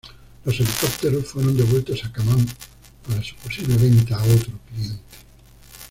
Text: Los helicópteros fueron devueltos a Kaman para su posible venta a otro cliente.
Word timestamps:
Los 0.45 0.59
helicópteros 0.59 1.27
fueron 1.27 1.55
devueltos 1.55 2.03
a 2.03 2.11
Kaman 2.11 2.43
para 3.07 3.21
su 3.23 3.35
posible 3.35 3.75
venta 3.77 4.15
a 4.15 4.23
otro 4.23 4.49
cliente. 4.69 4.99